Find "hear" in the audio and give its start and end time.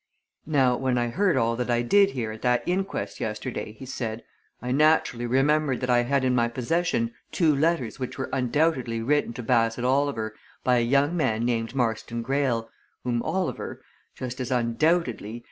2.09-2.31